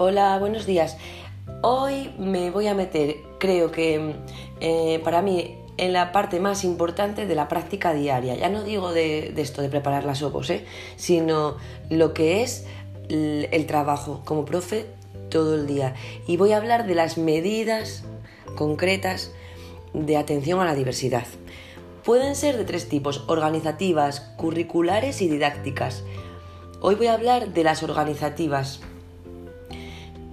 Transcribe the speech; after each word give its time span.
Hola, 0.00 0.38
buenos 0.38 0.64
días. 0.64 0.96
Hoy 1.60 2.14
me 2.20 2.52
voy 2.52 2.68
a 2.68 2.74
meter, 2.74 3.16
creo 3.40 3.72
que 3.72 4.14
eh, 4.60 5.00
para 5.02 5.22
mí, 5.22 5.58
en 5.76 5.92
la 5.92 6.12
parte 6.12 6.38
más 6.38 6.62
importante 6.62 7.26
de 7.26 7.34
la 7.34 7.48
práctica 7.48 7.92
diaria. 7.92 8.36
Ya 8.36 8.48
no 8.48 8.62
digo 8.62 8.92
de, 8.92 9.34
esto 9.36 9.60
de 9.60 9.68
preparar 9.68 10.04
las 10.04 10.22
ojos, 10.22 10.50
¿eh? 10.50 10.64
sino 10.94 11.56
lo 11.90 12.14
que 12.14 12.44
es 12.44 12.64
el, 13.08 13.48
el 13.50 13.66
trabajo 13.66 14.22
como 14.24 14.44
profe 14.44 14.86
todo 15.30 15.56
el 15.56 15.66
día. 15.66 15.96
Y 16.28 16.36
voy 16.36 16.52
a 16.52 16.58
hablar 16.58 16.86
de 16.86 16.94
las 16.94 17.18
medidas 17.18 18.04
concretas 18.54 19.32
de 19.94 20.16
atención 20.16 20.60
a 20.60 20.64
la 20.64 20.76
diversidad. 20.76 21.26
Pueden 22.04 22.36
ser 22.36 22.56
de 22.56 22.64
tres 22.64 22.88
tipos, 22.88 23.24
organizativas, 23.26 24.20
curriculares 24.36 25.20
y 25.22 25.28
didácticas. 25.28 26.04
Hoy 26.80 26.94
voy 26.94 27.08
a 27.08 27.14
hablar 27.14 27.52
de 27.52 27.64
las 27.64 27.82
organizativas. 27.82 28.80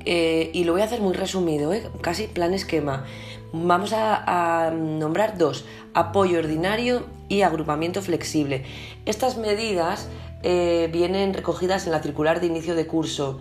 Eh, 0.05 0.52
y 0.54 0.64
lo 0.64 0.73
voy 0.73 0.82
a 0.82 0.86
hacer 0.86 1.02
muy 1.02 1.14
resumido, 1.14 1.73
¿eh? 1.73 1.90
casi 2.02 2.27
plan 2.27 2.54
esquema. 2.54 3.05
Vamos 3.52 3.91
a, 3.94 4.72
nombrar 4.72 5.38
dos, 5.38 5.66
apoyo 5.94 6.40
ordinario 6.40 7.05
y 7.30 7.41
agrupamiento 7.41 8.02
flexible. 8.02 8.64
Estas 9.05 9.38
medidas 9.38 10.08
eh, 10.44 10.90
vienen 10.91 11.34
recogidas 11.34 11.86
en 11.86 11.94
la 11.94 12.02
circular 12.02 12.40
de 12.40 12.48
inicio 12.48 12.76
de 12.76 12.86
curso, 12.86 13.40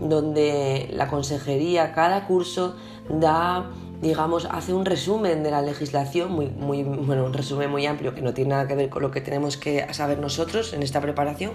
donde 0.00 0.88
la 0.92 1.08
consejería 1.08 1.92
cada 1.92 2.26
curso 2.26 2.76
da 3.08 3.68
digamos, 4.00 4.46
hace 4.50 4.72
un 4.72 4.84
resumen 4.84 5.42
de 5.42 5.50
la 5.50 5.62
legislación, 5.62 6.32
muy, 6.32 6.46
muy, 6.46 6.82
bueno, 6.82 7.24
un 7.24 7.32
resumen 7.32 7.70
muy 7.70 7.86
amplio 7.86 8.14
que 8.14 8.22
no 8.22 8.32
tiene 8.32 8.50
nada 8.50 8.68
que 8.68 8.74
ver 8.74 8.88
con 8.88 9.02
lo 9.02 9.10
que 9.10 9.20
tenemos 9.20 9.56
que 9.56 9.92
saber 9.92 10.18
nosotros 10.18 10.72
en 10.72 10.82
esta 10.82 11.00
preparación, 11.00 11.52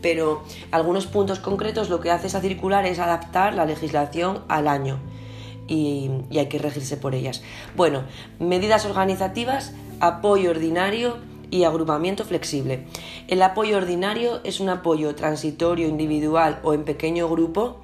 pero 0.00 0.42
algunos 0.70 1.06
puntos 1.06 1.40
concretos 1.40 1.90
lo 1.90 2.00
que 2.00 2.10
hace 2.10 2.26
esa 2.26 2.40
circular 2.40 2.86
es 2.86 2.98
adaptar 2.98 3.54
la 3.54 3.66
legislación 3.66 4.44
al 4.48 4.68
año 4.68 4.98
y, 5.66 6.10
hay 6.36 6.46
que 6.48 6.58
regirse 6.58 6.96
por 6.96 7.14
ellas. 7.14 7.42
Bueno, 7.76 8.04
medidas 8.38 8.86
organizativas, 8.86 9.72
apoyo 10.00 10.50
ordinario 10.50 11.18
y 11.50 11.64
agrupamiento 11.64 12.24
flexible. 12.24 12.86
El 13.28 13.42
apoyo 13.42 13.76
ordinario 13.76 14.40
es 14.44 14.60
un 14.60 14.68
apoyo 14.68 15.14
transitorio, 15.14 15.88
individual 15.88 16.60
o 16.62 16.74
en 16.74 16.84
pequeño 16.84 17.28
grupo 17.28 17.80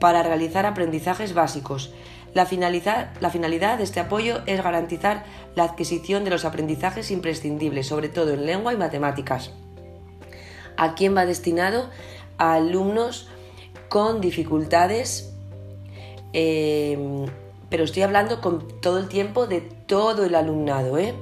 para 0.00 0.24
realizar 0.24 0.66
aprendizajes 0.66 1.34
básicos. 1.34 1.92
La 2.34 2.46
finalidad, 2.46 3.78
de 3.78 3.84
este 3.84 4.00
apoyo 4.00 4.40
es 4.46 4.62
garantizar 4.62 5.24
la 5.54 5.64
adquisición 5.64 6.24
de 6.24 6.30
los 6.30 6.44
aprendizajes 6.44 7.10
imprescindibles, 7.10 7.86
sobre 7.86 8.08
todo 8.08 8.32
en 8.32 8.46
lengua 8.46 8.72
y 8.72 8.76
matemáticas. 8.76 9.52
¿A 10.76 10.94
quién 10.94 11.16
va 11.16 11.26
destinado? 11.26 11.90
A 12.38 12.54
alumnos 12.54 13.28
con 13.88 14.20
dificultades, 14.20 15.34
em, 16.32 17.26
pero 17.68 17.84
estoy 17.84 18.02
hablando 18.02 18.40
con 18.40 18.80
todo 18.80 18.98
el 18.98 19.08
tiempo 19.08 19.46
de 19.46 19.60
todo 19.60 20.24
el 20.24 20.34
alumnado, 20.34 20.98
¿eh? 20.98 21.14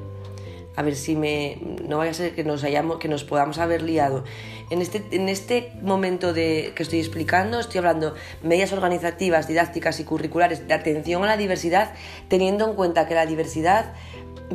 A 0.79 0.83
ver 0.83 0.95
si 0.95 1.17
me. 1.17 1.59
No 1.89 1.99
vaya 1.99 2.13
a 2.13 2.15
ser 2.15 2.37
que 2.37 2.45
nos, 2.45 2.63
hayamos, 2.63 2.99
que 2.99 3.09
nos 3.09 3.25
podamos 3.25 3.59
haber 3.59 3.83
liado. 3.83 4.23
En 4.71 4.81
este, 4.81 5.03
en 5.11 5.29
este 5.29 5.73
momento 5.83 6.33
de, 6.33 6.73
que 6.77 6.85
estoy 6.85 7.01
explicando, 7.01 7.59
estoy 7.59 7.79
hablando 7.79 8.15
medidas 8.45 8.73
organizativas, 8.73 9.49
didácticas 9.49 9.99
y 9.99 10.05
curriculares 10.05 10.69
de 10.69 10.75
atención 10.75 11.25
a 11.25 11.27
la 11.27 11.37
diversidad, 11.37 11.95
teniendo 12.29 12.65
en 12.65 12.77
cuenta 12.77 13.09
que 13.09 13.17
la 13.17 13.27
diversidad 13.27 13.93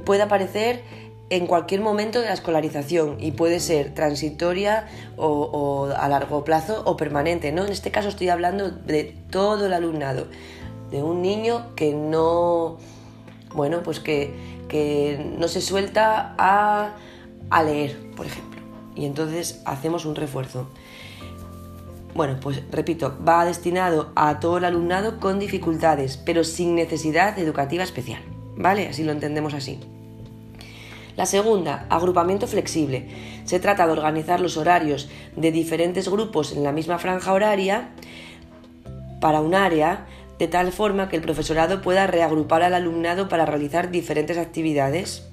puede 0.05 0.21
aparecer 0.21 0.83
en 1.29 1.45
cualquier 1.45 1.81
momento 1.81 2.21
de 2.21 2.27
la 2.27 2.33
escolarización 2.33 3.17
y 3.19 3.33
puede 3.33 3.59
ser 3.59 3.93
transitoria 3.93 4.87
o, 5.17 5.89
a 5.93 6.07
largo 6.07 6.45
plazo 6.45 6.83
o 6.85 6.95
permanente. 6.95 7.51
¿no? 7.51 7.65
En 7.65 7.71
este 7.73 7.91
caso 7.91 8.07
estoy 8.07 8.29
hablando 8.29 8.69
de 8.69 9.13
todo 9.29 9.65
el 9.65 9.73
alumnado, 9.73 10.27
de 10.89 11.03
un 11.03 11.21
niño 11.21 11.75
que 11.75 11.93
no, 11.93 12.77
bueno, 13.53 13.83
pues 13.83 13.99
que, 13.99 14.52
que 14.73 15.23
no 15.37 15.47
se 15.47 15.61
suelta 15.61 16.33
a, 16.39 16.95
a 17.51 17.63
leer, 17.63 17.95
por 18.15 18.25
ejemplo. 18.25 18.59
Y 18.95 19.05
entonces 19.05 19.61
hacemos 19.65 20.05
un 20.05 20.15
refuerzo. 20.15 20.67
Bueno, 22.15 22.39
pues 22.41 22.63
repito, 22.71 23.15
va 23.27 23.45
destinado 23.45 24.11
a 24.15 24.39
todo 24.39 24.57
el 24.57 24.65
alumnado 24.65 25.19
con 25.19 25.37
dificultades, 25.37 26.17
pero 26.17 26.43
sin 26.43 26.73
necesidad 26.73 27.37
educativa 27.37 27.83
especial. 27.83 28.23
¿Vale? 28.55 28.87
Así 28.87 29.03
lo 29.03 29.11
entendemos 29.11 29.53
así. 29.53 29.79
La 31.15 31.27
segunda, 31.27 31.85
agrupamiento 31.91 32.47
flexible. 32.47 33.09
Se 33.45 33.59
trata 33.59 33.85
de 33.85 33.91
organizar 33.91 34.39
los 34.39 34.57
horarios 34.57 35.07
de 35.35 35.51
diferentes 35.51 36.09
grupos 36.09 36.51
en 36.51 36.63
la 36.63 36.71
misma 36.71 36.97
franja 36.97 37.31
horaria 37.31 37.89
para 39.21 39.39
un 39.39 39.53
área 39.53 40.07
de 40.39 40.47
tal 40.47 40.71
forma 40.71 41.09
que 41.09 41.15
el 41.15 41.21
profesorado 41.21 41.81
pueda 41.81 42.07
reagrupar 42.07 42.63
al 42.63 42.73
alumnado 42.73 43.29
para 43.29 43.45
realizar 43.45 43.91
diferentes 43.91 44.37
actividades. 44.37 45.27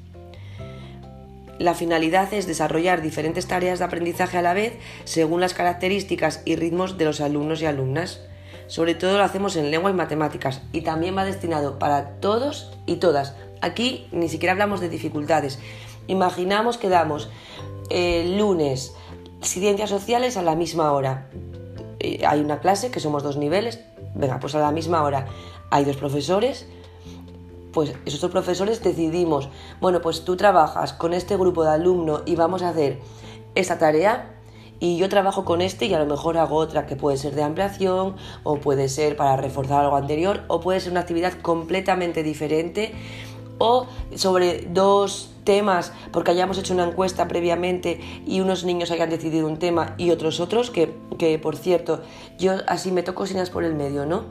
La 1.59 1.75
finalidad 1.75 2.33
es 2.33 2.47
desarrollar 2.47 3.03
diferentes 3.03 3.47
tareas 3.47 3.78
de 3.78 3.84
aprendizaje 3.84 4.38
a 4.38 4.43
la 4.43 4.55
vez 4.55 4.78
según 5.05 5.41
las 5.41 5.55
características 5.55 6.43
y 6.44 6.56
ritmos 6.56 6.97
de 6.97 7.05
los 7.05 7.21
alumnos 7.21 7.61
y 7.61 7.66
alumnas. 7.66 8.22
Sobre 8.66 8.94
todo 8.94 9.19
lo 9.19 9.25
hacemos 9.25 9.56
en 9.56 9.71
lengua 9.71 9.91
y 9.91 9.94
matemáticas 9.94 10.62
y 10.72 10.83
también 10.83 11.17
va 11.17 11.25
destinado 11.25 11.78
para 11.78 12.21
todos 12.21 12.72
y 12.87 12.97
todas, 12.97 13.34
Aquí 13.61 14.06
ni 14.11 14.28
siquiera 14.28 14.53
hablamos 14.53 14.81
de 14.81 14.88
dificultades. 14.88 15.59
Imaginamos 16.06 16.78
que 16.78 16.88
damos 16.88 17.28
el 17.91 18.38
lunes 18.38 18.94
ciencias 19.43 19.91
sociales 19.91 20.37
a 20.37 20.43
la 20.43 20.55
misma 20.55 20.93
hora. 20.93 21.28
Eh, 21.99 22.22
hay 22.27 22.41
una 22.41 22.61
clase 22.61 22.91
que 22.91 23.00
somos 23.00 23.22
dos 23.22 23.37
niveles, 23.37 23.81
venga, 24.15 24.38
pues 24.41 24.54
a 24.54 24.60
la 24.60 24.72
misma 24.72 25.03
hora. 25.03 25.26
Hay 25.71 25.84
dos 25.84 25.97
profesores, 25.97 26.66
pues 27.72 27.94
esos 28.04 28.21
dos 28.21 28.31
profesores 28.31 28.82
decidimos, 28.82 29.48
bueno, 29.81 30.00
pues 30.00 30.25
tú 30.25 30.37
trabajas 30.37 30.93
con 30.93 31.12
este 31.12 31.37
grupo 31.37 31.65
de 31.65 31.71
alumnos 31.71 32.22
y 32.26 32.34
vamos 32.34 32.62
a 32.62 32.70
hacer 32.70 33.00
esta 33.54 33.78
tarea 33.78 34.34
y 34.81 34.97
yo 34.97 35.09
trabajo 35.09 35.44
con 35.44 35.60
este 35.60 35.87
y 35.87 35.94
a 35.94 35.99
lo 35.99 36.06
mejor 36.06 36.38
hago 36.38 36.56
otra 36.56 36.87
que 36.87 36.97
puede 36.97 37.19
ser 37.19 37.34
de 37.34 37.43
ampliación 37.43 38.16
o 38.43 38.56
puede 38.56 38.88
ser 38.88 39.16
para 39.16 39.37
reforzar 39.37 39.84
algo 39.84 39.97
anterior 39.97 40.43
o 40.49 40.60
puede 40.60 40.81
ser 40.81 40.93
una 40.93 41.00
actividad 41.00 41.34
completamente 41.34 42.22
diferente 42.22 42.93
o 43.59 43.87
sobre 44.15 44.66
dos 44.70 45.29
temas 45.44 45.92
porque 46.12 46.30
hayamos 46.30 46.58
hecho 46.58 46.74
una 46.74 46.84
encuesta 46.84 47.28
previamente 47.28 48.00
y 48.26 48.40
unos 48.40 48.64
niños 48.64 48.90
hayan 48.90 49.10
decidido 49.10 49.46
un 49.46 49.58
tema 49.58 49.94
y 49.98 50.10
otros 50.10 50.40
otros, 50.40 50.70
que, 50.70 51.38
por 51.42 51.56
cierto, 51.56 52.00
yo 52.38 52.54
así 52.66 52.92
me 52.92 53.02
toco 53.02 53.26
sinas 53.26 53.50
por 53.50 53.64
el 53.64 53.74
medio, 53.74 54.06
¿no? 54.06 54.24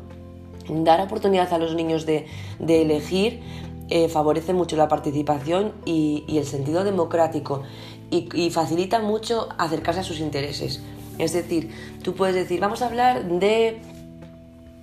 Dar 0.70 1.02
oportunidad 1.02 1.52
a 1.54 1.58
los 1.58 1.74
niños 1.76 2.06
de, 2.06 2.28
elegir 2.60 3.42
eh, 3.90 4.08
favorece 4.08 4.54
mucho 4.54 4.76
la 4.76 4.88
participación 4.88 5.74
y, 5.86 6.26
el 6.30 6.46
sentido 6.46 6.84
democrático 6.84 7.64
y 8.12 8.50
facilita 8.50 9.00
mucho 9.00 9.50
acercarse 9.58 10.00
a 10.00 10.04
sus 10.04 10.20
intereses. 10.20 10.82
Es 11.20 11.34
decir, 11.34 11.70
tú 12.02 12.16
puedes 12.16 12.34
decir, 12.34 12.62
vamos 12.62 12.82
a 12.82 12.88
hablar 12.88 13.28
de, 13.28 13.82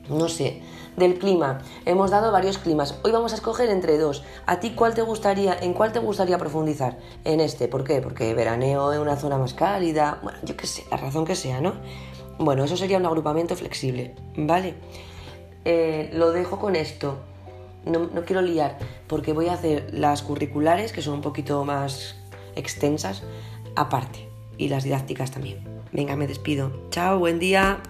no 0.08 0.28
sé, 0.28 0.60
del 0.96 1.18
clima. 1.18 1.58
Hemos 1.84 2.10
dado 2.10 2.32
varios 2.32 2.58
climas. 2.58 2.98
Hoy 3.02 3.12
vamos 3.12 3.32
a 3.32 3.36
escoger 3.36 3.68
entre 3.70 3.98
dos. 3.98 4.24
¿A 4.46 4.60
ti 4.60 4.70
cuál 4.70 4.94
te 4.94 5.02
gustaría, 5.02 5.56
en 5.58 5.74
cuál 5.74 5.92
te 5.92 5.98
gustaría 5.98 6.38
profundizar? 6.38 6.98
En 7.24 7.40
este. 7.40 7.68
¿Por 7.68 7.84
qué? 7.84 8.00
Porque 8.00 8.34
veraneo 8.34 8.92
en 8.92 9.00
una 9.00 9.16
zona 9.16 9.38
más 9.38 9.54
cálida. 9.54 10.18
Bueno, 10.22 10.38
yo 10.44 10.56
qué 10.56 10.66
sé, 10.66 10.84
la 10.90 10.96
razón 10.96 11.24
que 11.24 11.36
sea, 11.36 11.60
¿no? 11.60 11.74
Bueno, 12.38 12.64
eso 12.64 12.76
sería 12.76 12.98
un 12.98 13.06
agrupamiento 13.06 13.56
flexible, 13.56 14.14
¿vale? 14.36 14.74
Eh, 15.64 16.10
lo 16.12 16.32
dejo 16.32 16.58
con 16.58 16.76
esto. 16.76 17.18
No, 17.84 18.10
no 18.12 18.24
quiero 18.24 18.42
liar, 18.42 18.78
porque 19.06 19.32
voy 19.32 19.48
a 19.48 19.52
hacer 19.52 19.88
las 19.92 20.22
curriculares, 20.22 20.92
que 20.92 21.02
son 21.02 21.14
un 21.14 21.20
poquito 21.20 21.64
más 21.64 22.16
extensas, 22.56 23.22
aparte. 23.76 24.28
Y 24.58 24.68
las 24.68 24.84
didácticas 24.84 25.30
también. 25.30 25.76
Venga, 25.92 26.16
me 26.16 26.26
despido. 26.26 26.72
Chao, 26.90 27.18
buen 27.18 27.38
día. 27.38 27.80